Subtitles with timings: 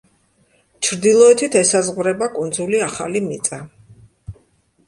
[0.87, 3.61] ჩრდილოეთით ესაზღვრება კუნძული ახალი მიწა.